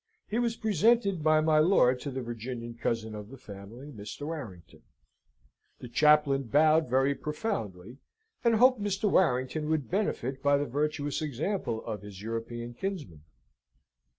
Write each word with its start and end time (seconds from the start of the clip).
He 0.27 0.39
was 0.39 0.55
presented 0.55 1.21
by 1.23 1.41
my 1.41 1.59
lord 1.59 1.99
to 1.99 2.09
the 2.09 2.23
Virginian 2.23 2.73
cousin 2.73 3.13
of 3.13 3.29
the 3.29 3.37
family, 3.37 3.91
Mr. 3.91 4.25
Warrington: 4.25 4.81
the 5.77 5.87
chaplain 5.87 6.45
bowed 6.45 6.89
very 6.89 7.13
profoundly, 7.13 7.99
and 8.43 8.55
hoped 8.55 8.81
Mr. 8.81 9.07
Warrington 9.11 9.69
would 9.69 9.91
benefit 9.91 10.41
by 10.41 10.57
the 10.57 10.65
virtuous 10.65 11.21
example 11.21 11.85
of 11.85 12.01
his 12.01 12.19
European 12.19 12.73
kinsmen. 12.73 13.21